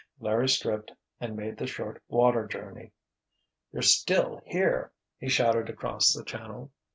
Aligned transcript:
Larry 0.19 0.49
stripped 0.49 0.91
and 1.19 1.35
made 1.37 1.57
the 1.57 1.67
short 1.67 2.01
water 2.07 2.47
journey. 2.47 2.91
"They're 3.71 3.83
still 3.83 4.41
here," 4.47 4.91
he 5.19 5.29
shouted 5.29 5.69
across 5.69 6.11
the 6.11 6.23
channel. 6.23 6.71